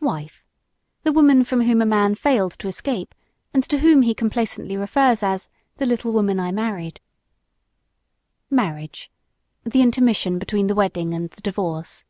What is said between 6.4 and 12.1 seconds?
I married." MARRIAGE: The intermission between the wedding and the divorce.